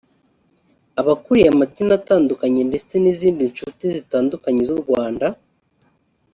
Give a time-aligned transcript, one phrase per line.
[1.01, 5.27] abakuriye amadini atandukanye ndetse n’izindi nshurti zitandukanye z’u Rwanda